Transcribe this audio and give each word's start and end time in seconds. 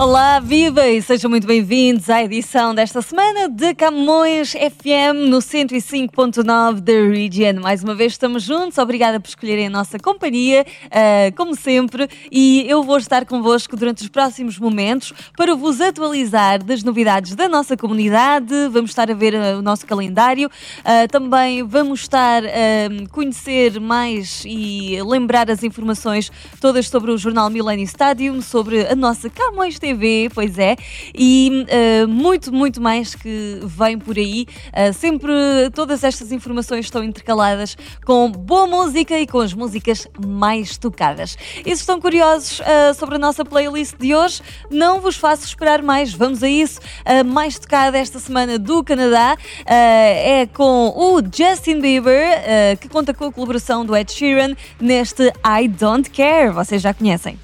Olá, 0.00 0.40
viva 0.40 0.88
e 0.88 1.02
sejam 1.02 1.28
muito 1.28 1.46
bem-vindos 1.46 2.08
à 2.08 2.24
edição 2.24 2.74
desta 2.74 3.02
semana 3.02 3.50
de 3.50 3.74
Camões 3.74 4.52
FM 4.52 5.28
no 5.28 5.40
105.9 5.40 6.80
da 6.80 6.92
Region. 7.14 7.60
Mais 7.60 7.82
uma 7.82 7.94
vez 7.94 8.12
estamos 8.12 8.42
juntos, 8.42 8.78
obrigada 8.78 9.20
por 9.20 9.28
escolherem 9.28 9.66
a 9.66 9.70
nossa 9.70 9.98
companhia, 9.98 10.64
uh, 10.86 11.36
como 11.36 11.54
sempre, 11.54 12.08
e 12.32 12.64
eu 12.66 12.82
vou 12.82 12.96
estar 12.96 13.26
convosco 13.26 13.76
durante 13.76 14.02
os 14.02 14.08
próximos 14.08 14.58
momentos 14.58 15.12
para 15.36 15.54
vos 15.54 15.82
atualizar 15.82 16.64
das 16.64 16.82
novidades 16.82 17.34
da 17.34 17.46
nossa 17.46 17.76
comunidade. 17.76 18.54
Vamos 18.72 18.92
estar 18.92 19.10
a 19.10 19.14
ver 19.14 19.34
uh, 19.34 19.58
o 19.58 19.60
nosso 19.60 19.86
calendário, 19.86 20.48
uh, 20.48 21.08
também 21.12 21.62
vamos 21.62 22.00
estar 22.00 22.42
a 22.42 23.08
conhecer 23.12 23.78
mais 23.78 24.44
e 24.46 24.98
lembrar 25.02 25.50
as 25.50 25.62
informações 25.62 26.32
todas 26.58 26.88
sobre 26.88 27.10
o 27.10 27.18
jornal 27.18 27.50
Millennium 27.50 27.84
Stadium, 27.84 28.40
sobre 28.40 28.86
a 28.86 28.96
nossa 28.96 29.28
Camões 29.28 29.78
TV 29.78 29.89
TV, 29.90 30.30
pois 30.32 30.58
é, 30.58 30.76
e 31.14 31.66
uh, 32.04 32.08
muito, 32.08 32.52
muito 32.52 32.80
mais 32.80 33.14
que 33.14 33.60
vem 33.64 33.98
por 33.98 34.16
aí. 34.16 34.46
Uh, 34.68 34.92
sempre 34.92 35.32
todas 35.74 36.04
estas 36.04 36.30
informações 36.32 36.86
estão 36.86 37.02
intercaladas 37.02 37.76
com 38.04 38.30
boa 38.30 38.66
música 38.66 39.18
e 39.18 39.26
com 39.26 39.40
as 39.40 39.52
músicas 39.52 40.06
mais 40.24 40.78
tocadas. 40.78 41.36
E 41.64 41.74
se 41.74 41.82
estão 41.82 42.00
curiosos 42.00 42.60
uh, 42.60 42.94
sobre 42.94 43.16
a 43.16 43.18
nossa 43.18 43.44
playlist 43.44 43.96
de 43.98 44.14
hoje, 44.14 44.42
não 44.70 45.00
vos 45.00 45.16
faço 45.16 45.44
esperar 45.44 45.82
mais, 45.82 46.12
vamos 46.12 46.42
a 46.42 46.48
isso. 46.48 46.80
A 47.04 47.24
mais 47.24 47.58
tocada 47.58 47.98
esta 47.98 48.18
semana 48.18 48.58
do 48.58 48.84
Canadá 48.84 49.36
é 49.66 50.46
com 50.52 50.92
o 50.96 51.20
Justin 51.22 51.80
Bieber, 51.80 52.76
que 52.80 52.88
conta 52.88 53.12
com 53.12 53.26
a 53.26 53.32
colaboração 53.32 53.84
do 53.84 53.96
Ed 53.96 54.10
Sheeran 54.12 54.54
neste 54.80 55.32
I 55.44 55.68
Don't 55.68 56.10
Care. 56.10 56.50
Vocês 56.50 56.82
já 56.82 56.94
conhecem 56.94 57.38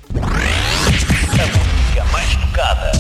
tocada. 2.56 2.92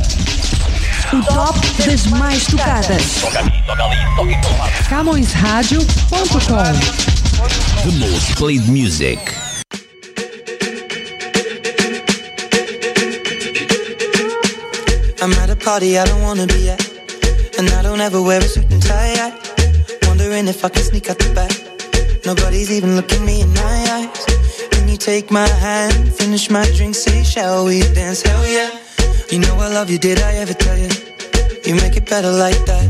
O 1.12 1.22
top 1.22 1.58
das 1.86 2.06
mais 2.06 2.46
tocadas. 2.46 3.02
Toca 3.20 3.38
ali, 3.38 3.62
toca 3.66 3.84
ali, 3.84 3.96
toca 4.16 4.30
em 4.30 4.40
todo 4.40 4.58
lado. 4.58 4.72
CamõesRádio.com 4.88 6.72
The 7.82 7.92
most 7.98 8.34
played 8.36 8.68
music. 8.68 9.18
I'm 15.22 15.32
at 15.42 15.50
a 15.50 15.56
party 15.56 15.98
I 15.98 16.04
don't 16.04 16.22
wanna 16.22 16.46
be 16.46 16.68
at 16.70 16.80
And 17.58 17.68
I 17.70 17.82
don't 17.82 18.00
ever 18.00 18.20
wear 18.20 18.38
a 18.38 18.48
suit 18.48 18.70
and 18.70 18.82
tie 18.82 19.32
Wondering 20.06 20.46
if 20.46 20.62
I 20.64 20.68
can 20.68 20.82
sneak 20.84 21.08
out 21.08 21.18
the 21.18 21.32
back 21.34 21.50
Nobody's 22.24 22.70
even 22.70 22.94
looking 22.94 23.24
me 23.24 23.40
in 23.40 23.52
my 23.54 23.86
eyes 23.92 24.26
Can 24.70 24.88
you 24.88 24.96
take 24.96 25.30
my 25.30 25.48
hand, 25.48 26.14
finish 26.14 26.50
my 26.50 26.70
drink, 26.76 26.94
say 26.94 27.24
shall 27.24 27.64
we 27.64 27.80
dance, 27.94 28.22
hell 28.22 28.46
yeah 28.46 28.75
you 29.30 29.38
know 29.40 29.56
I 29.56 29.68
love 29.68 29.90
you, 29.90 29.98
did 29.98 30.20
I 30.20 30.34
ever 30.34 30.54
tell 30.54 30.78
you? 30.78 30.88
You 31.64 31.74
make 31.74 31.96
it 31.96 32.08
better 32.08 32.30
like 32.30 32.64
that. 32.66 32.86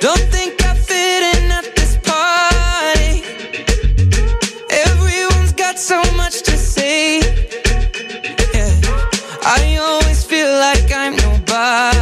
Don't 0.00 0.20
think 0.30 0.62
I 0.64 0.74
fit 0.74 1.22
in 1.36 1.50
at 1.50 1.64
this 1.76 1.96
party. 2.02 3.22
Everyone's 4.70 5.52
got 5.52 5.78
so 5.78 6.02
much 6.16 6.42
to 6.42 6.56
say. 6.56 7.20
Yeah, 8.54 8.72
I 9.44 9.78
always 9.80 10.24
feel 10.24 10.50
like 10.50 10.92
I'm 10.92 11.16
nobody. 11.16 12.01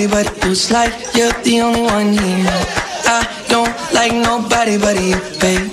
nobody 0.00 0.24
but 0.24 0.44
you. 0.44 0.50
It's 0.52 0.70
like 0.70 0.92
you're 1.14 1.32
the 1.42 1.60
only 1.60 1.82
one 1.82 2.12
here. 2.12 2.46
I 3.06 3.44
don't 3.48 3.74
like 3.92 4.12
nobody 4.12 4.78
but 4.78 4.96
you, 5.00 5.16
baby. 5.40 5.69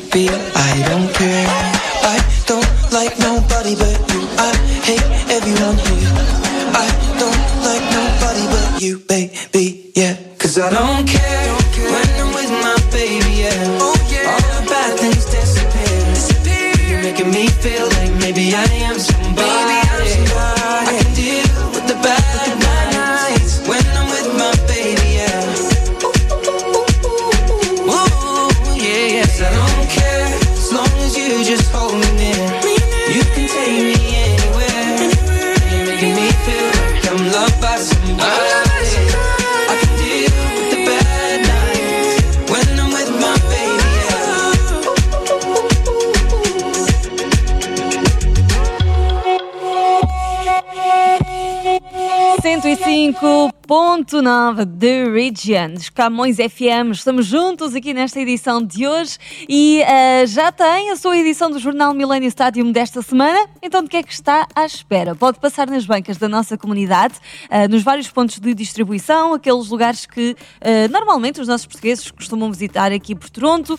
105.9 54.08 54.80
The 54.80 55.04
Region, 55.04 55.76
Camões 55.94 56.38
FM. 56.38 56.92
Estamos 56.94 57.26
juntos 57.26 57.76
aqui 57.76 57.94
nesta 57.94 58.22
edição 58.22 58.64
de 58.64 58.88
hoje 58.88 59.18
e 59.50 59.82
uh, 59.84 60.28
já 60.28 60.50
tem 60.50 60.92
a 60.92 60.96
sua 60.96 61.18
edição 61.18 61.52
do 61.52 61.60
Jornal 61.60 61.94
Millennium 61.94 62.30
Stadium 62.30 62.72
desta 62.72 63.02
semana. 63.02 63.38
Então, 63.62 63.84
de 63.84 63.90
que 63.90 63.98
é 63.98 64.04
que 64.04 64.14
está 64.14 64.48
à 64.56 64.66
espera? 64.66 65.14
Pode 65.14 65.40
passar 65.40 65.68
nas 65.68 65.86
bancas 65.86 66.16
da 66.16 66.30
nossa 66.30 66.58
comunidade, 66.58 67.16
uh, 67.52 67.70
nos 67.70 67.84
vários 67.84 68.08
pontos 68.08 68.40
de 68.40 68.54
distribuição, 68.54 69.34
aqueles 69.34 69.68
lugares 69.68 70.06
que 70.06 70.32
uh, 70.32 70.92
normalmente 70.92 71.42
os 71.42 71.48
nossos 71.48 71.68
portugueses 71.68 72.10
costumam 72.10 72.50
visitar 72.50 72.94
aqui 72.94 73.14
por 73.14 73.30
Toronto. 73.30 73.78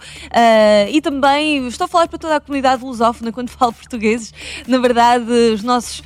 e 0.91 1.01
também 1.01 1.67
estou 1.69 1.87
a 1.87 1.89
falar 1.89 2.07
para 2.07 2.19
toda 2.19 2.37
a 2.37 2.41
comunidade 2.41 2.85
lusófona 2.85 3.33
quando 3.33 3.49
falo 3.57 3.73
portugueses. 3.73 4.35
Na 4.67 4.79
verdade, 4.79 5.25
os 5.55 5.63
nossos, 5.63 6.03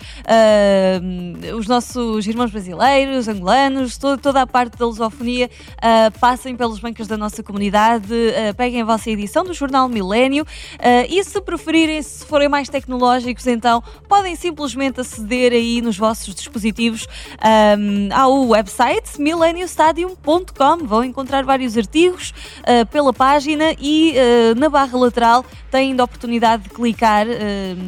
os 1.56 1.66
nossos 1.66 2.26
irmãos 2.26 2.52
brasileiros, 2.52 3.26
angolanos, 3.26 3.98
toda, 4.18 4.42
a 4.42 4.46
parte 4.46 4.76
da 4.76 4.86
lusofonia, 4.86 5.50
uh, 5.76 6.18
passem 6.18 6.56
pelas 6.56 6.78
bancas 6.78 7.06
da 7.06 7.16
nossa 7.16 7.42
comunidade, 7.42 8.12
uh, 8.12 8.54
peguem 8.56 8.82
a 8.82 8.84
vossa 8.84 9.10
edição 9.10 9.44
do 9.44 9.54
Jornal 9.54 9.88
Milênio 9.88 10.44
uh, 10.44 11.06
e 11.08 11.22
se 11.24 11.40
preferirem, 11.40 12.02
se 12.02 12.24
forem 12.24 12.48
mais 12.48 12.68
tecnológicos, 12.68 13.46
então 13.46 13.82
podem 14.08 14.36
simplesmente 14.36 15.00
aceder 15.00 15.52
aí 15.52 15.80
nos 15.80 15.96
vossos 15.96 16.34
dispositivos 16.34 17.06
um, 17.78 18.08
ao 18.14 18.48
website 18.48 19.20
mileniostadium.com. 19.20 20.86
Vão 20.86 21.04
encontrar 21.04 21.44
vários 21.44 21.76
artigos 21.76 22.32
pela 22.90 23.12
página 23.12 23.74
e 23.78 24.14
na 24.56 24.68
barra 24.68 24.98
lateral 24.98 25.44
têm 25.70 25.90
ainda 25.90 26.02
a 26.02 26.04
oportunidade 26.04 26.64
de 26.64 26.70
clicar 26.70 27.26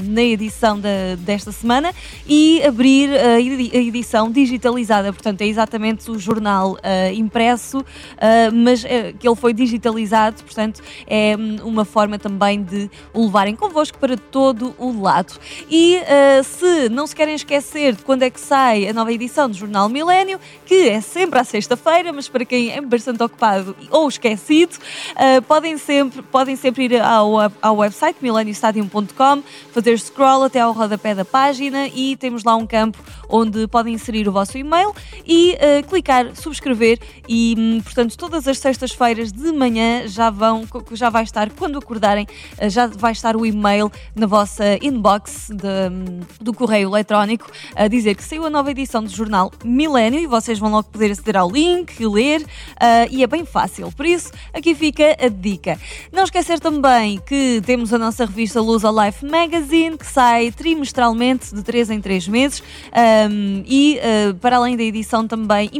na 0.04 0.22
edição 0.22 0.78
da, 0.78 1.16
desta 1.18 1.52
semana 1.52 1.92
e 2.26 2.62
abrir 2.62 3.10
a 3.12 3.40
edição 3.40 4.30
digitalizada. 4.30 5.12
Portanto, 5.12 5.42
é 5.42 5.46
exatamente 5.46 6.04
o 6.14 6.18
jornal 6.18 6.72
uh, 6.72 7.12
impresso, 7.14 7.78
uh, 7.78 7.84
mas 8.52 8.84
uh, 8.84 8.86
que 9.18 9.26
ele 9.26 9.36
foi 9.36 9.52
digitalizado, 9.52 10.42
portanto, 10.42 10.82
é 11.06 11.36
um, 11.36 11.68
uma 11.68 11.84
forma 11.84 12.18
também 12.18 12.62
de 12.62 12.90
o 13.12 13.24
levarem 13.24 13.54
convosco 13.56 13.98
para 13.98 14.16
todo 14.16 14.74
o 14.78 15.00
lado. 15.02 15.34
E 15.70 16.00
se 16.44 16.88
não 16.88 17.06
se 17.06 17.14
querem 17.14 17.34
esquecer 17.34 17.94
de 17.94 18.02
quando 18.02 18.22
é 18.22 18.30
que 18.30 18.40
sai 18.40 18.88
a 18.88 18.92
nova 18.92 19.12
edição 19.12 19.48
do 19.48 19.56
Jornal 19.56 19.88
Milênio, 19.88 20.38
que 20.66 20.88
é 20.88 21.00
sempre 21.00 21.38
à 21.38 21.44
sexta-feira, 21.44 22.12
mas 22.12 22.28
para 22.28 22.44
quem 22.44 22.70
é 22.70 22.80
bastante 22.80 23.22
ocupado 23.22 23.76
ou 23.90 24.08
esquecido, 24.08 24.76
podem, 25.46 25.76
sempre, 25.78 26.22
podem 26.22 26.56
sempre 26.56 26.84
ir 26.84 27.00
ao, 27.00 27.34
ao 27.60 27.76
website 27.76 28.18
mileniostadium.com, 28.20 29.42
fazer 29.72 29.98
scroll 29.98 30.44
até 30.44 30.60
ao 30.60 30.72
rodapé 30.72 31.14
da 31.14 31.24
página 31.24 31.88
e 31.88 32.16
temos 32.16 32.44
lá 32.44 32.56
um 32.56 32.66
campo 32.66 32.98
onde 33.28 33.66
podem 33.66 33.94
inserir 33.94 34.28
o 34.28 34.32
vosso 34.32 34.56
e-mail 34.58 34.94
e 35.26 35.54
uh, 35.54 35.86
clicar 35.88 36.03
subscrever 36.34 36.98
e, 37.28 37.54
um, 37.58 37.80
portanto, 37.80 38.16
todas 38.16 38.46
as 38.46 38.58
sextas-feiras 38.58 39.32
de 39.32 39.52
manhã 39.52 40.06
já 40.06 40.30
vão, 40.30 40.64
já 40.92 41.10
vai 41.10 41.24
estar, 41.24 41.50
quando 41.50 41.78
acordarem, 41.78 42.26
uh, 42.60 42.68
já 42.68 42.86
vai 42.86 43.12
estar 43.12 43.36
o 43.36 43.44
e-mail 43.44 43.90
na 44.14 44.26
vossa 44.26 44.78
inbox 44.82 45.50
de, 45.50 45.66
um, 45.90 46.20
do 46.40 46.52
correio 46.52 46.88
eletrónico 46.88 47.50
a 47.74 47.88
dizer 47.88 48.14
que 48.14 48.22
saiu 48.22 48.46
a 48.46 48.50
nova 48.50 48.70
edição 48.70 49.02
do 49.02 49.10
jornal 49.10 49.52
Milênio 49.64 50.20
e 50.20 50.26
vocês 50.26 50.58
vão 50.58 50.70
logo 50.70 50.88
poder 50.88 51.10
aceder 51.10 51.36
ao 51.36 51.50
link, 51.50 52.04
ler 52.04 52.42
uh, 52.42 53.08
e 53.10 53.22
é 53.22 53.26
bem 53.26 53.44
fácil. 53.44 53.90
Por 53.92 54.06
isso, 54.06 54.30
aqui 54.52 54.74
fica 54.74 55.16
a 55.20 55.28
dica. 55.28 55.78
Não 56.12 56.24
esquecer 56.24 56.60
também 56.60 57.18
que 57.20 57.62
temos 57.64 57.92
a 57.92 57.98
nossa 57.98 58.24
revista 58.24 58.60
Luz 58.60 58.82
Life 58.82 59.24
Magazine 59.24 59.96
que 59.96 60.06
sai 60.06 60.50
trimestralmente 60.50 61.54
de 61.54 61.62
3 61.62 61.90
em 61.90 62.00
3 62.00 62.28
meses 62.28 62.62
um, 63.30 63.62
e 63.66 63.98
uh, 63.98 64.34
para 64.34 64.56
além 64.56 64.76
da 64.76 64.82
edição 64.82 65.26
também 65.26 65.70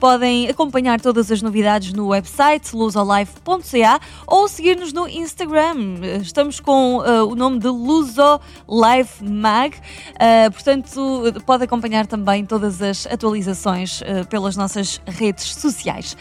podem 0.00 0.48
acompanhar 0.48 1.00
todas 1.00 1.30
as 1.30 1.40
novidades 1.40 1.92
no 1.92 2.08
website 2.08 2.74
lusolife.ca 2.74 4.00
ou 4.26 4.48
seguir-nos 4.48 4.92
no 4.92 5.08
Instagram. 5.08 6.00
Estamos 6.22 6.60
com 6.60 6.98
uh, 6.98 7.26
o 7.26 7.34
nome 7.34 7.58
de 7.58 7.68
Luso 7.68 8.40
Life 8.68 9.22
Mag, 9.22 9.76
uh, 9.76 10.50
portanto, 10.52 11.22
pode 11.46 11.64
acompanhar 11.64 12.06
também 12.06 12.44
todas 12.44 12.82
as 12.82 13.06
atualizações 13.06 14.00
pelas 14.28 14.56
nossas 14.56 15.00
redes 15.06 15.54
sociais. 15.54 16.16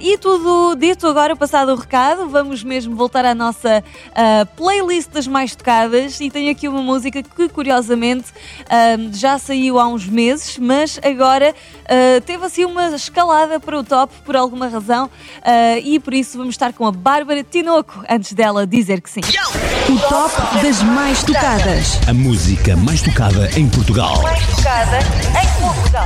e 0.00 0.16
tudo 0.18 0.74
dito 0.76 1.06
agora, 1.06 1.36
passado 1.36 1.72
o 1.72 1.74
recado, 1.74 2.28
vamos 2.28 2.62
mesmo 2.62 2.94
voltar 2.96 3.24
à 3.24 3.34
nossa 3.34 3.82
playlist 4.56 5.10
das 5.10 5.26
mais 5.26 5.54
tocadas 5.54 6.20
e 6.20 6.30
tenho 6.30 6.50
aqui 6.50 6.68
uma 6.68 6.82
música 6.82 7.22
que 7.22 7.48
curiosamente 7.48 8.32
já 9.12 9.38
saiu 9.38 9.78
há 9.78 9.86
uns 9.86 10.06
meses, 10.06 10.58
mas 10.58 10.98
agora 11.02 11.54
uh, 11.54 12.20
teve 12.38 12.46
assim 12.46 12.64
uma 12.64 12.94
escalada 12.94 13.58
para 13.58 13.76
o 13.78 13.82
top 13.82 14.14
por 14.24 14.36
alguma 14.36 14.68
razão 14.68 15.06
uh, 15.06 15.78
e 15.82 15.98
por 15.98 16.14
isso 16.14 16.38
vamos 16.38 16.54
estar 16.54 16.72
com 16.72 16.86
a 16.86 16.92
Bárbara 16.92 17.42
Tinoco 17.42 18.04
antes 18.08 18.32
dela 18.32 18.66
dizer 18.66 19.00
que 19.00 19.10
sim. 19.10 19.20
O 19.88 19.98
top 20.08 20.62
das 20.62 20.80
mais 20.82 21.22
tocadas. 21.24 21.98
A 22.06 22.14
música 22.14 22.76
mais 22.76 23.02
tocada 23.02 23.50
em 23.58 23.68
Portugal. 23.68 24.22
Mais 24.22 24.46
tocada 24.46 24.98
em 25.00 25.60
Portugal. 25.60 26.04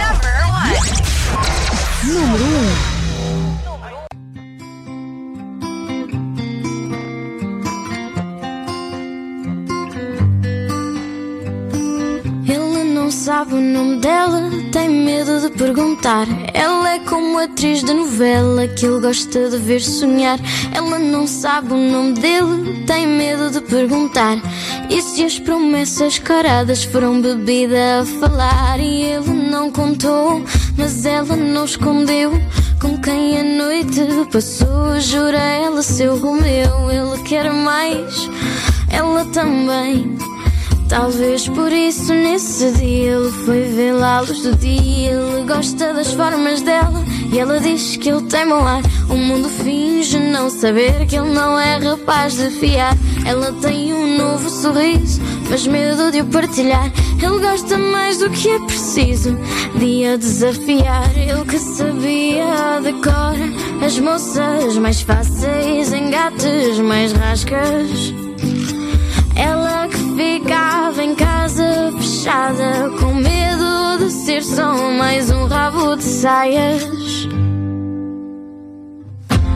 Número 2.04 2.44
1. 2.44 2.48
Um. 2.48 2.91
Sabe 13.22 13.54
o 13.54 13.60
nome 13.60 13.98
dela, 13.98 14.50
tem 14.72 14.88
medo 14.88 15.40
de 15.40 15.56
perguntar. 15.56 16.26
Ela 16.52 16.94
é 16.94 16.98
como 16.98 17.38
atriz 17.38 17.84
de 17.84 17.92
novela 17.92 18.66
que 18.66 18.84
ele 18.84 18.98
gosta 18.98 19.48
de 19.48 19.58
ver 19.58 19.80
sonhar. 19.80 20.40
Ela 20.74 20.98
não 20.98 21.24
sabe 21.28 21.72
o 21.72 21.76
nome 21.76 22.14
dele, 22.14 22.82
tem 22.84 23.06
medo 23.06 23.48
de 23.48 23.60
perguntar. 23.60 24.38
E 24.90 25.00
se 25.00 25.24
as 25.24 25.38
promessas 25.38 26.18
caradas 26.18 26.82
foram 26.82 27.20
bebida 27.20 28.00
a 28.00 28.04
falar? 28.04 28.80
E 28.80 29.02
ele 29.02 29.32
não 29.32 29.70
contou, 29.70 30.42
mas 30.76 31.06
ela 31.06 31.36
não 31.36 31.64
escondeu. 31.64 32.32
Com 32.80 33.00
quem 33.00 33.38
a 33.38 33.44
noite 33.44 34.00
passou, 34.32 34.98
jura 34.98 35.38
ela 35.38 35.80
seu 35.80 36.18
Romeu. 36.18 36.90
Ele 36.90 37.22
quer 37.22 37.52
mais, 37.52 38.28
ela 38.90 39.24
também. 39.26 40.31
Talvez 40.92 41.48
por 41.48 41.72
isso 41.72 42.12
nesse 42.12 42.70
dia 42.72 43.12
ele 43.12 43.30
foi 43.46 43.62
vê-la 43.62 44.18
à 44.18 44.20
luz 44.20 44.42
do 44.42 44.54
dia. 44.54 45.12
Ele 45.12 45.46
gosta 45.46 45.94
das 45.94 46.12
formas 46.12 46.60
dela 46.60 47.02
e 47.32 47.38
ela 47.38 47.58
diz 47.58 47.96
que 47.96 48.10
ele 48.10 48.20
tem 48.24 48.44
mau 48.44 48.60
ar. 48.60 48.82
O 49.08 49.16
mundo 49.16 49.48
finge 49.48 50.18
não 50.18 50.50
saber 50.50 51.06
que 51.06 51.16
ele 51.16 51.30
não 51.30 51.58
é 51.58 51.78
rapaz 51.78 52.34
de 52.34 52.50
fiar. 52.50 52.94
Ela 53.24 53.52
tem 53.62 53.94
um 53.94 54.18
novo 54.18 54.50
sorriso, 54.50 55.18
mas 55.48 55.66
medo 55.66 56.12
de 56.12 56.20
o 56.20 56.26
partilhar. 56.26 56.92
Ele 57.22 57.40
gosta 57.40 57.78
mais 57.78 58.18
do 58.18 58.28
que 58.28 58.50
é 58.50 58.58
preciso 58.58 59.34
de 59.74 60.04
a 60.04 60.18
desafiar. 60.18 61.10
Ele 61.16 61.44
que 61.46 61.58
sabia 61.58 62.82
de 62.82 62.92
cor 63.00 63.82
as 63.82 63.98
moças 63.98 64.76
mais 64.76 65.00
fáceis, 65.00 65.90
engates 65.90 66.78
mais 66.80 67.12
rascas. 67.12 68.12
Ela 69.34 69.71
ficava 70.16 71.02
em 71.02 71.14
casa 71.14 71.92
fechada, 71.98 72.90
com 73.00 73.14
medo 73.14 73.98
de 73.98 74.10
ser 74.10 74.42
só 74.42 74.74
mais 74.90 75.30
um 75.30 75.46
rabo 75.46 75.96
de 75.96 76.04
saias. 76.04 76.82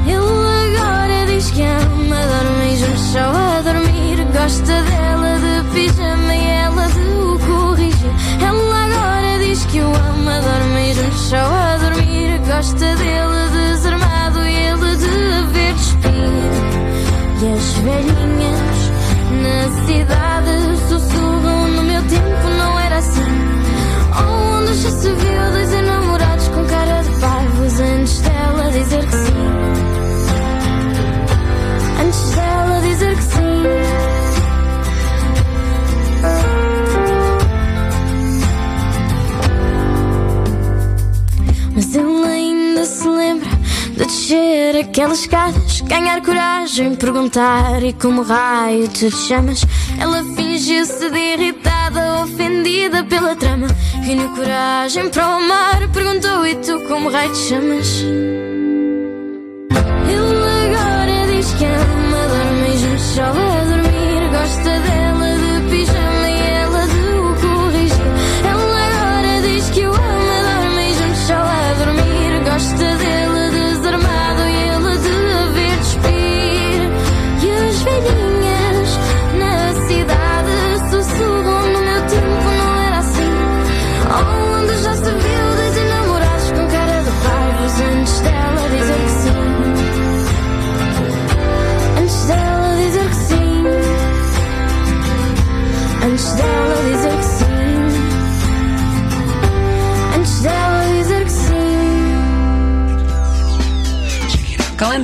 Ele 0.06 0.76
agora 0.78 1.26
diz 1.26 1.50
que 1.50 1.62
ama, 1.62 2.16
dorme 2.16 2.76
juntos 2.76 3.00
só 3.12 3.20
a 3.20 3.62
dormir. 3.62 4.26
Gosta 4.32 4.82
dela 4.82 5.38
de 5.38 5.74
pijama 5.74 6.34
e 6.34 6.46
ela 6.46 6.86
de 6.88 7.00
o 7.00 7.38
corrigir. 7.46 8.10
Ela 8.40 8.84
agora 8.84 9.38
diz 9.44 9.64
que 9.66 9.80
o 9.80 9.86
ama, 9.88 10.40
dorme 10.40 10.94
juntos 10.94 11.20
só 11.20 11.36
a 11.36 11.76
dormir. 11.78 12.38
Gosta 12.46 12.96
dele 12.96 13.50
desarmado 13.52 14.40
e 14.46 14.54
ele 14.54 14.96
de 14.96 15.52
ver 15.52 15.74
despir. 15.74 16.76
E 17.42 17.52
as 17.52 17.72
velhinhas 17.78 18.90
na 19.42 19.86
cidade 19.86 20.25
se 24.96 25.08
viu 25.08 25.52
dois 25.52 25.72
enamorados 25.72 26.48
com 26.48 26.64
cara 26.64 27.02
de 27.02 27.20
parvos 27.20 27.80
antes 27.80 28.20
dela 28.20 28.70
dizer 28.70 29.06
que 29.06 29.16
sim. 29.16 29.46
Antes 32.02 32.30
dela 32.30 32.80
dizer 32.80 33.16
que 33.16 33.22
sim. 33.22 33.36
Mas 41.74 41.94
ele 41.94 42.24
ainda 42.26 42.84
se 42.86 43.08
lembra 43.08 43.50
de 43.50 43.90
descer 43.90 44.76
a 44.76 44.78
naquelas 44.78 45.20
escadas, 45.20 45.80
ganhar 45.82 46.22
coragem, 46.22 46.94
perguntar 46.96 47.82
e 47.82 47.92
como 47.92 48.22
raio 48.22 48.88
te 48.88 49.10
chamas. 49.10 49.62
Ela 50.00 50.24
fingiu-se 50.34 51.10
de 51.10 51.36
irritada, 51.96 52.22
ofendida 52.22 53.04
pela 53.04 53.34
trama. 53.34 53.66
Reuniu 54.02 54.28
coragem 54.30 55.08
para 55.08 55.26
o 55.26 55.30
amar, 55.38 55.88
perguntou 55.92 56.46
e 56.46 56.54
tu 56.56 56.80
como 56.88 57.10
raio 57.10 57.32
te 57.32 57.38
chamas. 57.38 58.04
Ele 60.08 60.74
agora 60.76 61.26
diz 61.32 61.52
que 61.54 61.64
ama, 61.64 62.28
dorme 62.28 62.74
e 62.74 62.78
juntos 62.78 63.18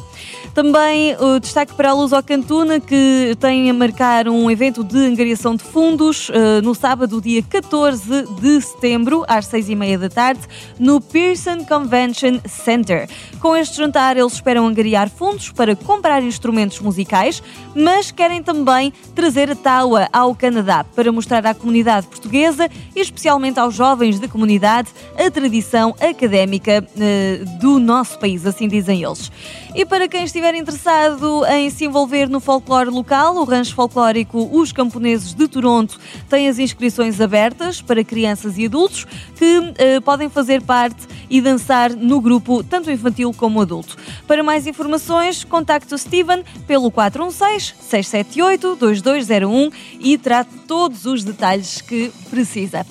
Também 0.58 1.14
o 1.20 1.38
destaque 1.38 1.72
para 1.74 1.90
a 1.90 1.92
Luz 1.92 2.10
Cantuna, 2.26 2.80
que 2.80 3.36
tem 3.38 3.70
a 3.70 3.72
marcar 3.72 4.28
um 4.28 4.50
evento 4.50 4.82
de 4.82 4.98
angariação 4.98 5.54
de 5.54 5.62
fundos 5.62 6.32
eh, 6.34 6.60
no 6.62 6.74
sábado, 6.74 7.20
dia 7.20 7.44
14 7.44 8.26
de 8.40 8.60
setembro, 8.60 9.24
às 9.28 9.46
6 9.46 9.68
e 9.68 9.76
meia 9.76 9.96
da 9.96 10.08
tarde, 10.08 10.40
no 10.76 11.00
Pearson 11.00 11.64
Convention 11.64 12.40
Center. 12.44 13.08
Com 13.38 13.54
este 13.54 13.76
jantar, 13.76 14.16
eles 14.16 14.32
esperam 14.32 14.66
angariar 14.66 15.08
fundos 15.08 15.52
para 15.52 15.76
comprar 15.76 16.24
instrumentos 16.24 16.80
musicais, 16.80 17.40
mas 17.72 18.10
querem 18.10 18.42
também 18.42 18.92
trazer 19.14 19.52
a 19.52 19.54
Taua 19.54 20.08
ao 20.12 20.34
Canadá 20.34 20.82
para 20.82 21.12
mostrar 21.12 21.46
à 21.46 21.54
comunidade 21.54 22.08
portuguesa 22.08 22.68
e 22.96 23.00
especialmente 23.00 23.60
aos 23.60 23.76
jovens 23.76 24.18
da 24.18 24.26
comunidade 24.26 24.88
a 25.16 25.30
tradição 25.30 25.94
académica 26.00 26.84
eh, 26.98 27.44
do 27.60 27.78
nosso 27.78 28.18
país, 28.18 28.44
assim 28.44 28.66
dizem 28.66 29.04
eles. 29.04 29.30
E 29.72 29.84
para 29.84 30.08
quem 30.08 30.24
estiver 30.24 30.48
interessado 30.55 31.45
em 31.47 31.69
se 31.69 31.85
envolver 31.85 32.28
no 32.28 32.38
folclore 32.40 32.90
local, 32.90 33.37
o 33.37 33.45
Rancho 33.45 33.75
Folclórico 33.75 34.49
Os 34.52 34.73
Camponeses 34.73 35.35
de 35.35 35.49
Toronto 35.49 35.99
tem 36.28 36.49
as 36.49 36.59
inscrições 36.59 37.21
abertas 37.21 37.83
para 37.83 38.05
crianças 38.05 38.57
e 38.57 38.67
adultos 38.67 39.05
que 39.37 39.75
eh, 39.78 40.00
podem 40.00 40.28
fazer 40.28 40.62
parte 40.62 41.09
e 41.31 41.40
dançar 41.40 41.90
no 41.90 42.21
grupo 42.21 42.62
tanto 42.62 42.90
infantil 42.90 43.33
como 43.37 43.61
adulto. 43.61 43.97
Para 44.26 44.43
mais 44.43 44.67
informações, 44.67 45.45
contacte 45.45 45.95
o 45.95 45.99
Steven 45.99 46.43
pelo 46.67 46.90
416-678-2201 46.90 49.73
e 50.00 50.19
trate 50.19 50.50
todos 50.67 51.05
os 51.05 51.23
detalhes 51.25 51.81
que 51.81 52.11
precisa. 52.31 52.87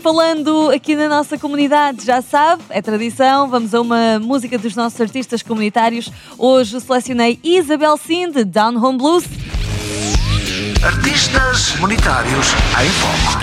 Falando 0.00 0.70
aqui 0.70 0.96
na 0.96 1.08
nossa 1.08 1.38
comunidade, 1.38 2.04
já 2.04 2.22
sabe, 2.22 2.62
é 2.70 2.80
tradição, 2.80 3.48
vamos 3.48 3.74
a 3.74 3.80
uma 3.80 4.18
música 4.18 4.58
dos 4.58 4.74
nossos 4.74 5.00
artistas 5.00 5.42
comunitários. 5.42 6.10
Hoje 6.38 6.80
selecionei 7.00 7.40
Isabel 7.42 7.96
Sim 7.96 8.30
de 8.30 8.44
Down 8.44 8.76
Home 8.76 8.98
Blues. 8.98 9.24
Artistas 10.82 11.70
comunitários 11.72 12.48
em 12.82 12.90
foco. 12.90 13.40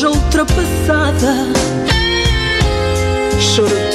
Suja 0.00 0.08
ultrapassada. 0.08 1.34
Choro 3.38 3.89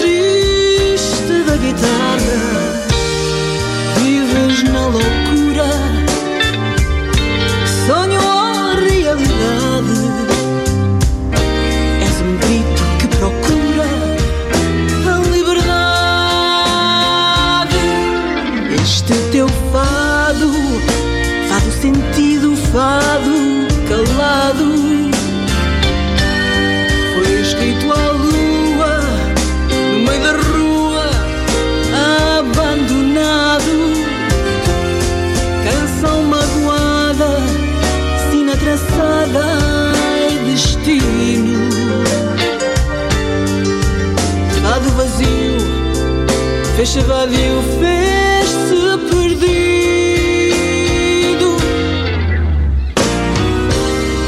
fez-se 46.86 47.01
vadio, 47.01 47.63
fez-se 47.80 48.98
perdido. 49.10 49.48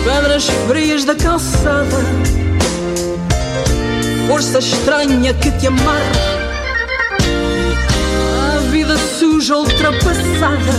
Pedras 0.04 0.48
frias 0.68 1.06
da 1.06 1.14
calçada, 1.14 2.02
força 4.28 4.58
estranha 4.58 5.36
que 5.36 5.52
te 5.52 5.68
amarra. 5.68 6.02
A 8.56 8.60
vida 8.72 8.98
suja, 8.98 9.58
ultrapassada, 9.58 10.74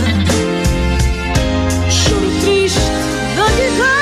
choro 1.89 2.29
triste 2.41 2.79
da 3.37 3.47
guitarra. 3.55 3.99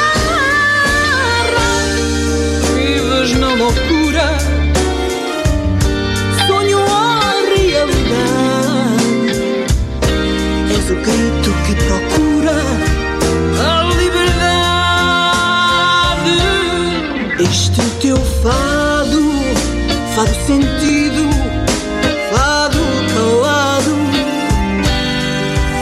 Vives 2.74 3.38
na 3.38 3.50
loucura 3.54 4.57
O 10.90 10.96
grito 10.96 11.52
que 11.66 11.76
procura 11.84 12.56
a 13.60 13.84
liberdade. 13.98 14.38
Este 17.44 17.82
teu 18.00 18.16
fado, 18.16 19.22
fado 20.16 20.36
sentido, 20.46 21.30
fado 22.32 22.80
calado, 23.14 23.94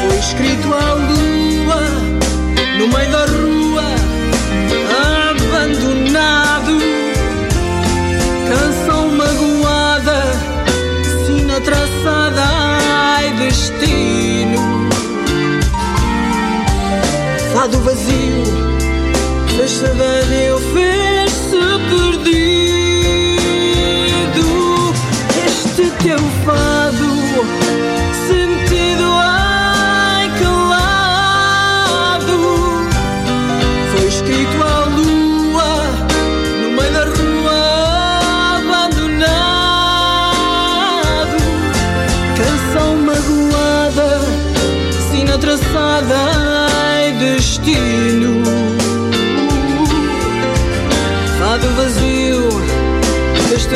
foi 0.01 0.17
escrito 0.17 0.73
à 0.73 0.93
lua, 0.95 1.81
no 2.79 2.87
meio 2.87 3.11
da 3.11 3.25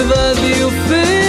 vadio 0.04 0.70
fez-te 0.88 1.29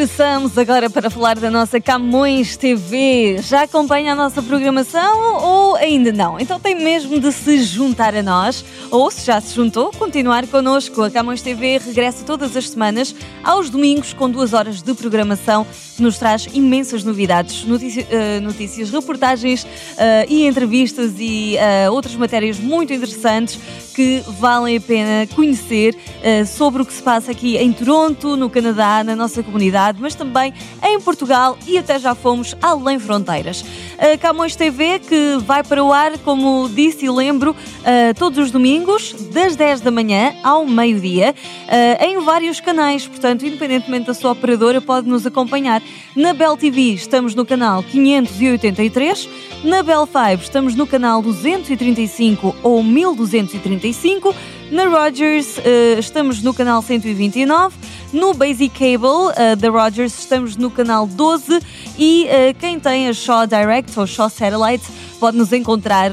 Regressamos 0.00 0.56
agora 0.56 0.88
para 0.88 1.10
falar 1.10 1.38
da 1.38 1.50
nossa 1.50 1.78
Camões 1.78 2.56
TV. 2.56 3.36
Já 3.42 3.64
acompanha 3.64 4.14
a 4.14 4.16
nossa 4.16 4.42
programação 4.42 5.36
ou 5.42 5.76
ainda 5.76 6.10
não? 6.10 6.40
Então 6.40 6.58
tem 6.58 6.74
mesmo 6.74 7.20
de 7.20 7.30
se 7.30 7.62
juntar 7.62 8.14
a 8.14 8.22
nós, 8.22 8.64
ou 8.90 9.10
se 9.10 9.26
já 9.26 9.38
se 9.42 9.54
juntou, 9.54 9.90
continuar 9.90 10.46
connosco. 10.46 11.02
A 11.02 11.10
Camões 11.10 11.42
TV 11.42 11.76
regressa 11.76 12.24
todas 12.24 12.56
as 12.56 12.70
semanas, 12.70 13.14
aos 13.44 13.68
domingos, 13.68 14.14
com 14.14 14.30
duas 14.30 14.54
horas 14.54 14.80
de 14.80 14.94
programação 14.94 15.66
que 16.00 16.04
nos 16.04 16.18
traz 16.18 16.48
imensas 16.54 17.04
novidades, 17.04 17.66
eh, 18.08 18.40
notícias, 18.40 18.90
reportagens 18.90 19.66
eh, 19.98 20.24
e 20.30 20.46
entrevistas 20.46 21.12
e 21.18 21.58
eh, 21.58 21.90
outras 21.90 22.16
matérias 22.16 22.58
muito 22.58 22.90
interessantes 22.90 23.60
que 23.94 24.22
valem 24.38 24.78
a 24.78 24.80
pena 24.80 25.26
conhecer 25.34 25.94
sobre 26.46 26.80
o 26.80 26.86
que 26.86 26.92
se 26.92 27.02
passa 27.02 27.32
aqui 27.32 27.58
em 27.58 27.70
Toronto, 27.70 28.34
no 28.34 28.48
Canadá, 28.48 29.04
na 29.04 29.14
nossa 29.14 29.42
comunidade, 29.42 29.98
mas 30.00 30.14
também 30.14 30.54
em 30.82 30.98
Portugal 31.00 31.58
e 31.66 31.76
até 31.76 31.98
já 31.98 32.14
fomos 32.14 32.56
além 32.62 32.98
fronteiras. 32.98 33.62
A 33.98 34.16
Camões 34.16 34.56
TV 34.56 35.00
que 35.00 35.36
vai 35.44 35.62
para 35.62 35.84
o 35.84 35.92
ar, 35.92 36.16
como 36.18 36.70
disse 36.70 37.04
e 37.04 37.10
lembro, 37.10 37.54
todos 38.18 38.38
os 38.38 38.50
domingos, 38.50 39.14
das 39.32 39.54
10 39.56 39.82
da 39.82 39.90
manhã 39.90 40.34
ao 40.42 40.64
meio-dia, 40.64 41.34
em 42.00 42.20
vários 42.20 42.58
canais, 42.60 43.06
portanto, 43.06 43.44
independentemente 43.44 44.06
da 44.06 44.14
sua 44.14 44.32
operadora, 44.32 44.80
pode 44.80 45.08
nos 45.08 45.26
acompanhar. 45.26 45.82
Na 46.14 46.32
Bell 46.32 46.56
TV 46.56 46.94
estamos 46.94 47.36
no 47.36 47.46
canal 47.46 47.84
583, 47.84 49.28
na 49.62 49.82
Bell 49.82 50.06
5 50.06 50.42
estamos 50.42 50.74
no 50.74 50.86
canal 50.86 51.20
235 51.22 52.56
ou 52.62 52.82
1235, 52.82 54.34
na 54.72 54.86
Rogers 54.86 55.58
eh, 55.58 55.98
estamos 55.98 56.42
no 56.42 56.52
canal 56.52 56.82
129, 56.82 57.76
no 58.12 58.34
Basic 58.34 58.70
Cable 58.70 59.32
eh, 59.36 59.54
da 59.54 59.70
Rogers 59.70 60.18
estamos 60.18 60.56
no 60.56 60.68
canal 60.70 61.06
12 61.06 61.60
e 61.96 62.26
eh, 62.28 62.52
quem 62.54 62.80
tem 62.80 63.08
a 63.08 63.12
Shaw 63.12 63.46
Direct 63.46 63.96
ou 63.98 64.06
Shaw 64.06 64.28
Satellite 64.28 64.84
pode 65.20 65.36
nos 65.36 65.52
encontrar 65.52 66.12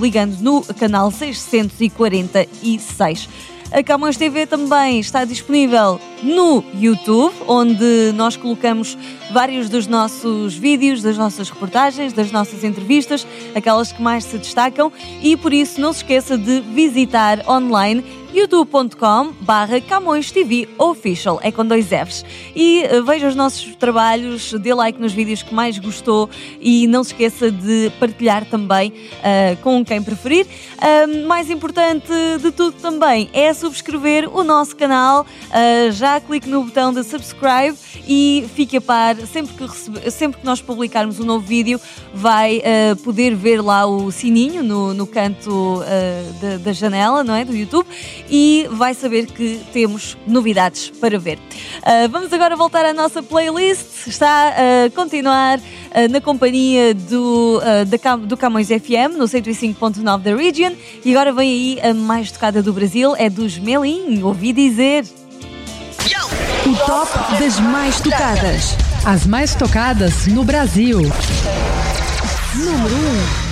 ligando 0.00 0.36
no 0.40 0.62
canal 0.74 1.12
646. 1.12 3.28
A 3.72 3.82
Camões 3.82 4.18
TV 4.18 4.46
também 4.46 5.00
está 5.00 5.24
disponível 5.24 5.98
no 6.22 6.62
YouTube, 6.78 7.34
onde 7.48 8.12
nós 8.14 8.36
colocamos 8.36 8.98
vários 9.32 9.70
dos 9.70 9.86
nossos 9.86 10.54
vídeos, 10.54 11.00
das 11.00 11.16
nossas 11.16 11.48
reportagens, 11.48 12.12
das 12.12 12.30
nossas 12.30 12.64
entrevistas, 12.64 13.26
aquelas 13.54 13.90
que 13.90 14.02
mais 14.02 14.24
se 14.24 14.36
destacam, 14.36 14.92
e 15.22 15.38
por 15.38 15.54
isso 15.54 15.80
não 15.80 15.90
se 15.90 16.00
esqueça 16.00 16.36
de 16.36 16.60
visitar 16.60 17.48
online 17.48 18.04
youtube.com 18.32 19.32
barra 19.40 19.80
Camões 19.80 20.30
TV 20.30 20.66
Official, 20.78 21.38
é 21.42 21.52
com 21.52 21.64
dois 21.64 21.88
Fs. 21.88 22.24
E 22.56 22.82
eh, 22.82 23.02
veja 23.02 23.28
os 23.28 23.34
nossos 23.34 23.76
trabalhos, 23.76 24.52
dê 24.54 24.72
like 24.72 25.00
nos 25.00 25.12
vídeos 25.12 25.42
que 25.42 25.54
mais 25.54 25.78
gostou 25.78 26.30
e 26.60 26.86
não 26.86 27.04
se 27.04 27.12
esqueça 27.12 27.50
de 27.50 27.92
partilhar 28.00 28.46
também 28.46 28.92
eh, 29.22 29.56
com 29.62 29.84
quem 29.84 30.02
preferir. 30.02 30.46
Ah, 30.78 31.06
mais 31.26 31.50
importante 31.50 32.10
de 32.40 32.50
tudo 32.50 32.72
também 32.80 33.28
é 33.32 33.52
subscrever 33.52 34.34
o 34.34 34.42
nosso 34.42 34.74
canal. 34.76 35.26
Ah, 35.50 35.90
já 35.90 36.18
clique 36.18 36.48
no 36.48 36.64
botão 36.64 36.92
de 36.92 37.04
subscribe 37.04 37.76
e 38.06 38.44
fique 38.54 38.76
a 38.76 38.80
par. 38.80 39.16
Sempre 39.16 39.54
que, 39.54 39.64
recebe- 39.66 40.10
sempre 40.10 40.40
que 40.40 40.46
nós 40.46 40.60
publicarmos 40.60 41.20
um 41.20 41.24
novo 41.24 41.46
vídeo, 41.46 41.80
vai 42.14 42.62
ah, 42.64 42.96
poder 43.04 43.34
ver 43.34 43.60
lá 43.62 43.86
o 43.86 44.10
sininho 44.10 44.62
no, 44.62 44.92
no 44.94 45.06
canto 45.06 45.82
ah, 45.84 46.32
da, 46.40 46.56
da 46.58 46.72
janela, 46.72 47.22
não 47.24 47.34
é? 47.34 47.44
Do 47.44 47.54
YouTube 47.54 47.86
e 48.30 48.66
vai 48.70 48.94
saber 48.94 49.26
que 49.26 49.60
temos 49.72 50.16
novidades 50.26 50.90
para 50.90 51.18
ver. 51.18 51.38
Ah, 51.82 52.06
vamos 52.08 52.32
agora 52.32 52.56
voltar 52.56 52.84
à 52.84 52.92
nossa 52.92 53.22
playlist. 53.22 54.06
Está 54.06 54.54
a 54.86 54.90
continuar 54.90 55.60
na 56.10 56.20
companhia 56.20 56.94
do, 56.94 57.60
da 57.86 57.98
Cam- 57.98 58.18
do 58.20 58.36
Camões 58.36 58.68
FM, 58.68 59.16
no 59.18 59.24
105.9 59.26 60.18
da 60.22 60.34
Region. 60.34 60.72
E 61.04 61.10
agora 61.14 61.32
vem 61.32 61.50
aí 61.82 61.90
a 61.90 61.94
mais 61.94 62.32
tocada 62.32 62.62
do 62.62 62.72
Brasil, 62.72 63.14
é 63.16 63.28
dos 63.28 63.58
Melim, 63.58 64.22
ouvi 64.22 64.52
dizer. 64.52 65.04
O 66.04 66.74
top 66.84 67.12
das 67.38 67.60
mais 67.60 68.00
tocadas. 68.00 68.76
As 69.04 69.24
mais 69.24 69.54
tocadas 69.54 70.26
no 70.26 70.42
Brasil. 70.42 71.00
Número 72.56 72.94
'Um. 72.94 73.51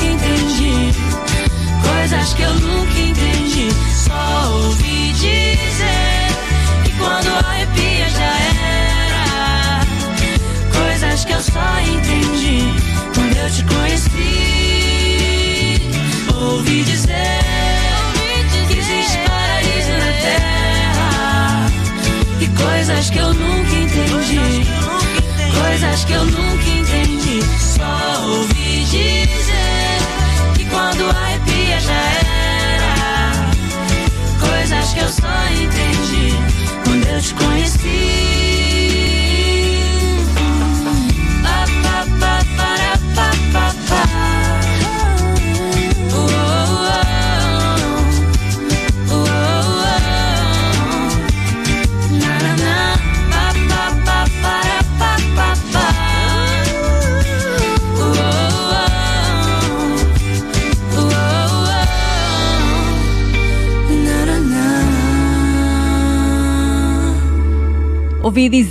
Coisas 2.11 2.33
que 2.33 2.41
eu 2.41 2.53
nunca 2.55 2.99
entendi. 2.99 3.69
Só 3.95 4.51
ouvi 4.51 5.13
dizer 5.13 6.27
que 6.83 6.91
quando 6.97 7.29
arrepia 7.47 8.09
já 8.09 8.35
era. 8.51 9.79
Coisas 10.73 11.23
que 11.23 11.31
eu 11.31 11.39
só 11.39 11.79
entendi 11.79 12.73
quando 13.15 13.37
eu 13.37 13.49
te 13.49 13.63
conheci. 13.63 14.09
Ouvi 16.35 16.83
dizer 16.83 17.39
que 18.67 18.77
existe 18.77 19.17
paraíso 19.25 19.91
na 19.91 20.11
terra. 20.21 21.71
E 22.41 22.47
coisas 22.47 23.09
que 23.09 23.19
eu 23.19 23.33
nunca 23.33 23.73
entendi. 23.73 24.67
Coisas 25.61 26.03
que 26.03 26.11
eu 26.11 26.25
nunca 26.25 26.69
entendi. 26.77 27.39
Só 27.57 28.21
ouvi 28.27 28.83
dizer 28.83 29.97
que 30.55 30.65
quando 30.65 31.09
arrepia 31.09 31.30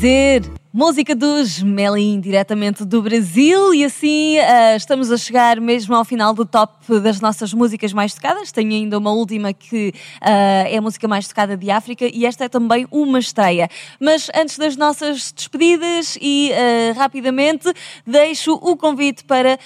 dizer 0.00 0.42
Música 0.80 1.14
dos 1.14 1.62
Melim, 1.62 2.18
diretamente 2.20 2.86
do 2.86 3.02
Brasil, 3.02 3.74
e 3.74 3.84
assim 3.84 4.38
uh, 4.38 4.76
estamos 4.78 5.12
a 5.12 5.18
chegar 5.18 5.60
mesmo 5.60 5.94
ao 5.94 6.06
final 6.06 6.32
do 6.32 6.46
top 6.46 6.72
das 7.02 7.20
nossas 7.20 7.52
músicas 7.52 7.92
mais 7.92 8.14
tocadas. 8.14 8.50
Tenho 8.50 8.72
ainda 8.72 8.96
uma 8.96 9.12
última 9.12 9.52
que 9.52 9.90
uh, 9.90 10.64
é 10.66 10.78
a 10.78 10.80
música 10.80 11.06
mais 11.06 11.28
tocada 11.28 11.54
de 11.54 11.70
África, 11.70 12.06
e 12.10 12.24
esta 12.24 12.46
é 12.46 12.48
também 12.48 12.86
uma 12.90 13.18
estreia. 13.18 13.68
Mas 14.00 14.30
antes 14.34 14.56
das 14.56 14.74
nossas 14.74 15.30
despedidas, 15.32 16.16
e 16.18 16.50
uh, 16.50 16.98
rapidamente, 16.98 17.70
deixo 18.06 18.54
o 18.54 18.74
convite 18.74 19.22
para 19.24 19.58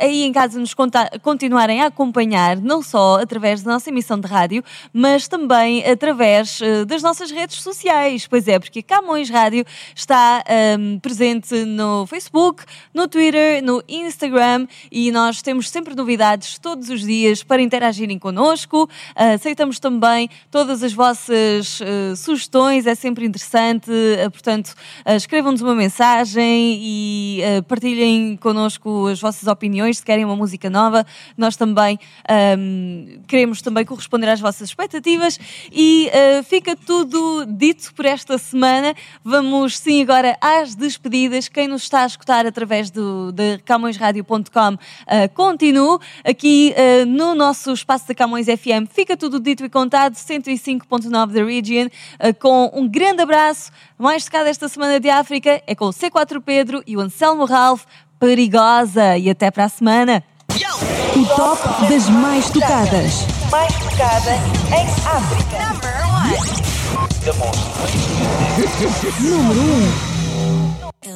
aí 0.00 0.22
em 0.22 0.32
casa 0.32 0.60
nos 0.60 0.72
continuarem 1.20 1.82
a 1.82 1.86
acompanhar, 1.86 2.58
não 2.58 2.80
só 2.80 3.20
através 3.20 3.64
da 3.64 3.72
nossa 3.72 3.90
emissão 3.90 4.20
de 4.20 4.28
rádio, 4.28 4.62
mas 4.92 5.26
também 5.26 5.84
através 5.84 6.60
das 6.86 7.02
nossas 7.02 7.32
redes 7.32 7.60
sociais. 7.60 8.28
Pois 8.28 8.46
é, 8.46 8.56
porque 8.60 8.82
Camões 8.82 9.28
Rádio 9.28 9.64
está 9.96 10.43
um, 10.78 10.98
presente 10.98 11.64
no 11.64 12.06
Facebook, 12.06 12.64
no 12.92 13.08
Twitter, 13.08 13.62
no 13.62 13.82
Instagram 13.88 14.66
e 14.90 15.10
nós 15.10 15.42
temos 15.42 15.68
sempre 15.70 15.94
novidades 15.94 16.58
todos 16.58 16.88
os 16.88 17.02
dias 17.02 17.42
para 17.42 17.62
interagirem 17.62 18.18
connosco. 18.18 18.84
Uh, 18.84 19.34
aceitamos 19.34 19.78
também 19.78 20.28
todas 20.50 20.82
as 20.82 20.92
vossas 20.92 21.80
uh, 21.80 22.16
sugestões, 22.16 22.86
é 22.86 22.94
sempre 22.94 23.26
interessante. 23.26 23.90
Uh, 23.90 24.30
portanto, 24.30 24.74
escrevam-nos 25.06 25.60
uma 25.60 25.74
mensagem 25.74 26.78
e 26.80 27.40
partilhem 27.68 28.36
connosco 28.36 29.06
as 29.06 29.20
vossas 29.20 29.46
opiniões. 29.48 29.98
Se 29.98 30.04
querem 30.04 30.24
uma 30.24 30.36
música 30.36 30.68
nova, 30.68 31.06
nós 31.36 31.56
também 31.56 31.98
um, 32.58 33.20
queremos 33.26 33.62
também 33.62 33.84
corresponder 33.84 34.28
às 34.28 34.40
vossas 34.40 34.68
expectativas. 34.68 35.38
E 35.72 36.10
fica 36.44 36.76
tudo 36.76 37.46
dito 37.46 37.94
por 37.94 38.04
esta 38.04 38.38
semana. 38.38 38.94
Vamos 39.24 39.78
sim 39.78 40.02
agora 40.02 40.33
às 40.40 40.74
despedidas. 40.74 41.48
Quem 41.48 41.68
nos 41.68 41.82
está 41.82 42.02
a 42.02 42.06
escutar 42.06 42.46
através 42.46 42.90
do, 42.90 43.32
de 43.32 43.58
camõesradio.com, 43.58 44.74
uh, 44.74 44.78
continue 45.34 45.98
aqui 46.24 46.74
uh, 46.76 47.06
no 47.06 47.34
nosso 47.34 47.72
espaço 47.72 48.08
da 48.08 48.14
Camões 48.14 48.46
FM. 48.46 48.88
Fica 48.90 49.16
tudo 49.16 49.40
dito 49.40 49.64
e 49.64 49.68
contado, 49.68 50.14
105.9 50.14 51.32
da 51.32 51.44
Region, 51.44 51.86
uh, 51.86 52.34
com 52.38 52.70
um 52.74 52.88
grande 52.88 53.22
abraço. 53.22 53.70
Mais 53.98 54.24
tocado 54.24 54.48
esta 54.48 54.68
semana 54.68 55.00
de 55.00 55.08
África 55.08 55.62
é 55.66 55.74
com 55.74 55.86
o 55.86 55.92
C4 55.92 56.40
Pedro 56.40 56.82
e 56.86 56.96
o 56.96 57.00
Anselmo 57.00 57.44
Ralph. 57.44 57.84
Perigosa 58.18 59.18
e 59.18 59.28
até 59.28 59.50
para 59.50 59.64
a 59.64 59.68
semana. 59.68 60.24
O 61.16 61.26
top 61.26 61.88
das 61.88 62.08
mais 62.08 62.48
tocadas. 62.50 63.26
Mais 63.50 63.72
tocada 63.74 64.32
em 64.70 64.86
África. 65.06 65.74
Número 69.20 69.60
1. 70.10 70.13
Good 71.04 71.12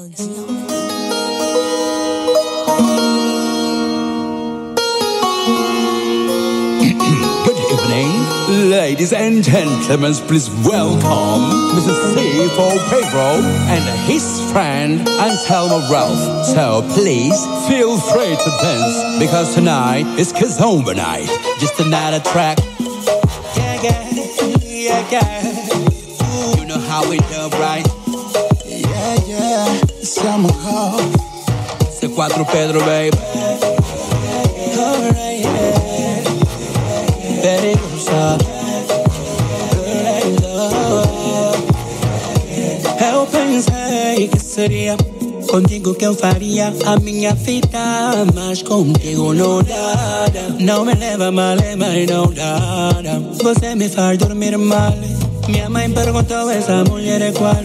evening, 7.73 8.69
ladies 8.69 9.15
and 9.15 9.43
gentlemen. 9.43 10.13
Please 10.29 10.51
welcome 10.67 11.49
Mr. 11.73 11.95
C 12.13 12.49
for 12.49 12.77
Pedro 12.91 13.41
and 13.73 13.83
his 14.07 14.53
friend 14.53 15.09
Anselmo 15.09 15.79
Ralph. 15.91 16.45
So 16.45 16.83
please 16.93 17.47
feel 17.67 17.97
free 17.97 18.37
to 18.37 18.51
dance 18.61 19.19
because 19.19 19.55
tonight 19.55 20.05
is 20.19 20.35
Kazomba 20.35 20.97
night. 20.97 21.29
Just 21.61 21.81
another 21.81 22.21
track. 22.29 22.59
Yeah, 23.57 23.83
yeah, 23.83 24.13
yeah, 24.61 25.11
yeah. 25.11 26.57
You 26.59 26.67
know 26.67 26.79
how 26.79 27.09
we 27.09 27.17
do, 27.17 27.49
right? 27.57 27.98
Summer 30.03 30.53
call. 30.63 31.01
C4 32.01 32.45
Pedro, 32.51 32.81
baby. 32.81 33.17
Yeah. 33.35 33.79
Perigosa. 37.43 38.39
Eu 43.01 43.27
pensei 43.27 44.29
que 44.29 44.41
seria 44.41 44.97
contigo 45.49 45.95
que 45.95 46.05
eu 46.05 46.15
faria 46.15 46.73
a 46.85 46.99
minha 46.99 47.33
vida, 47.35 47.79
mas 48.35 48.63
contigo 48.63 49.33
não 49.33 49.63
dá. 49.63 50.27
Não 50.59 50.85
me 50.85 50.95
leva 50.95 51.31
mal, 51.31 51.57
mas 51.77 52.07
não 52.07 52.27
dá. 52.33 52.91
Você 53.43 53.75
me 53.75 53.89
faz 53.89 54.19
dormir 54.19 54.59
mal. 54.59 54.93
Minha 55.49 55.71
mãe 55.71 55.91
perguntou: 55.91 56.51
essa 56.51 56.85
mulher 56.85 57.23
é 57.23 57.33
qual? 57.33 57.57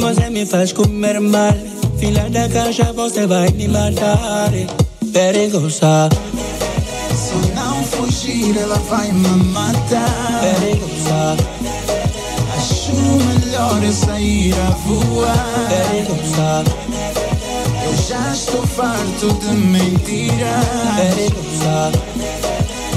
Você 0.00 0.30
me 0.30 0.46
faz 0.46 0.72
comer 0.72 1.20
mal. 1.20 1.54
Filha 1.98 2.28
da 2.30 2.48
caixa, 2.48 2.92
você 2.92 3.26
vai 3.26 3.48
me 3.50 3.68
matar. 3.68 4.50
Perigosa. 5.12 6.08
Se 7.14 7.34
não 7.54 7.82
fugir, 7.84 8.56
ela 8.56 8.76
vai 8.88 9.12
me 9.12 9.28
matar. 9.52 10.40
Perigosa. 10.40 11.36
Acho 12.56 12.92
melhor 12.94 13.82
eu 13.84 13.92
sair 13.92 14.54
a 14.54 14.70
voar. 14.70 15.68
Perigosa. 15.68 16.64
Eu 17.84 17.96
já 18.08 18.32
estou 18.32 18.66
farto 18.66 19.32
de 19.40 19.54
mentiras. 19.54 20.66
Perigosa. 20.96 21.92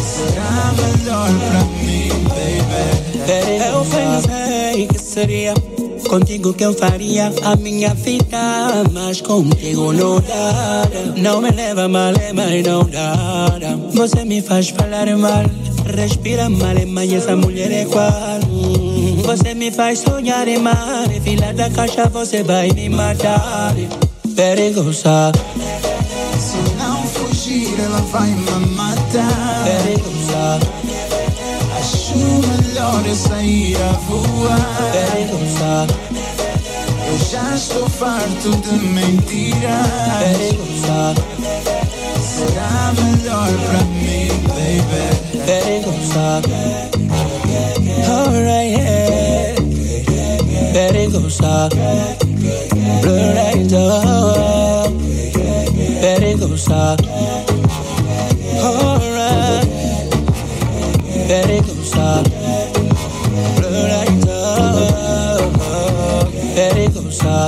Será 0.01 0.73
melhor 0.77 1.29
pra 1.49 1.59
mim, 1.83 2.09
baby. 2.29 3.25
Perigosa. 3.25 3.65
Eu 3.65 3.85
pensei 3.85 4.87
que 4.87 4.99
seria 4.99 5.53
Contigo 6.07 6.53
que 6.53 6.63
eu 6.63 6.73
faria 6.73 7.33
a 7.43 7.55
minha 7.55 7.93
vida, 7.93 8.83
mas 8.91 9.21
contigo 9.21 9.91
não 9.91 10.19
dá. 10.21 10.87
Não 11.17 11.41
me 11.41 11.51
leva 11.51 11.87
mal, 11.87 12.13
mas 12.33 12.63
não 12.63 12.83
dá. 12.85 13.57
Você 13.93 14.23
me 14.23 14.41
faz 14.41 14.69
falar 14.69 15.07
mal, 15.17 15.43
respira 15.95 16.49
mal, 16.49 16.75
mas 16.87 17.11
essa 17.11 17.35
mulher 17.35 17.71
é 17.71 17.85
qual? 17.85 18.39
Você 19.23 19.53
me 19.55 19.71
faz 19.71 19.99
sonhar 19.99 20.47
mal, 20.59 21.09
filha 21.23 21.53
da 21.53 21.69
caixa, 21.69 22.07
você 22.09 22.43
vai 22.43 22.69
me 22.71 22.87
matar. 22.89 23.73
Perigosa. 24.35 25.31
Se 26.39 26.57
não 26.77 27.03
fugir, 27.07 27.73
ela 27.79 28.01
vai 28.11 28.29
me 28.29 28.65
matar. 28.75 29.63
Perigosa. 29.63 30.59
Acho 31.77 32.64
melhor 32.75 33.07
eu 33.07 33.15
sair 33.15 33.77
a 33.77 33.91
voar. 33.93 34.59
Perigosa. 34.91 35.87
Eu 37.07 37.17
já 37.31 37.55
estou 37.55 37.89
farto 37.89 38.49
de 38.49 38.77
mentiras. 38.87 39.87
Perigosa. 40.19 41.15
Será 42.21 42.93
melhor 43.01 43.47
pra 43.69 43.79
mim, 43.85 44.27
baby. 44.49 45.05
Perigosa. 45.45 46.41
Alright, 48.09 48.71
yeah. 48.71 49.55
Perigosa. 50.73 51.69
Blur 53.01 53.37
eyes 53.37 53.73
up. 53.73 54.93
Perigosa. 56.01 56.97
Alright. 56.99 57.44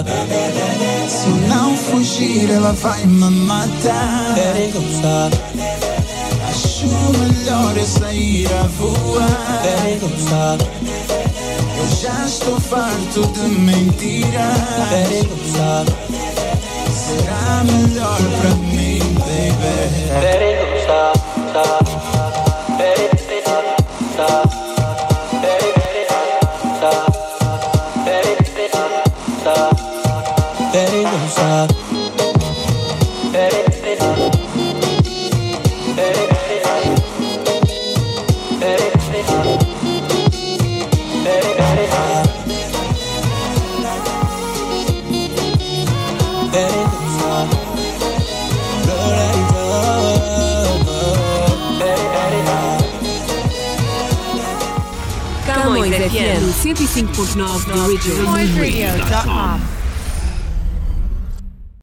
Perigosa. 0.04 1.10
Se 1.10 1.30
não 1.48 1.76
fugir, 1.76 2.50
ela 2.50 2.74
vai 2.74 3.06
me 3.06 3.30
matar. 3.30 4.36
Perigosa. 4.36 5.30
Acho 6.50 6.88
melhor 7.18 7.78
eu 7.78 7.86
sair 7.86 8.48
a 8.54 8.64
voar. 8.64 9.62
Perigosa. 9.64 10.58
Eu 11.78 11.88
já 11.96 12.26
estou 12.26 12.60
farto 12.60 13.26
de 13.28 13.48
mentiras. 13.48 14.30
Perigosa. 14.90 15.86
Será 16.94 17.64
melhor 17.64 18.20
pra 18.42 18.50
mim, 18.56 19.00
baby. 19.20 20.20
Perigosa. 20.20 21.12
Perigosa. 21.54 21.97
FM 56.10 56.54
105.9 56.64 57.66
da 57.68 57.88
Region. 57.88 58.26
CamõesRadio.com 58.26 59.77